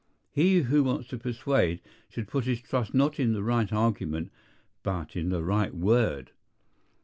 He 0.31 0.61
who 0.63 0.83
wants 0.83 1.07
to 1.09 1.19
persuade 1.19 1.79
should 2.09 2.27
put 2.27 2.45
his 2.45 2.59
trust 2.59 2.95
not 2.95 3.19
in 3.19 3.33
the 3.33 3.43
right 3.43 3.71
argument, 3.71 4.31
but 4.81 5.15
in 5.15 5.29
the 5.29 5.43
right 5.43 5.75
word. 5.75 6.31